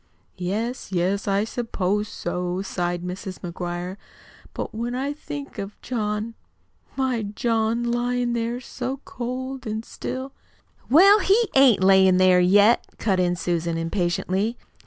"Yes, 0.39 0.91
yes, 0.91 1.27
I 1.27 1.43
s'pose 1.43 2.07
so," 2.07 2.63
sighed 2.63 3.03
Mrs. 3.03 3.37
McGuire. 3.41 3.97
"But 4.51 4.73
when 4.73 4.95
I 4.95 5.13
think 5.13 5.59
of 5.59 5.79
John, 5.83 6.33
my 6.95 7.21
John, 7.21 7.83
lyin' 7.83 8.33
there 8.33 8.59
so 8.59 8.99
cold 9.05 9.67
an' 9.67 9.83
still" 9.83 10.33
"Well, 10.89 11.19
he 11.19 11.49
ain't 11.53 11.83
lyin' 11.83 12.17
there 12.17 12.39
yet," 12.39 12.87
cut 12.97 13.19
in 13.19 13.35
Susan 13.35 13.77
impatiently. 13.77 14.57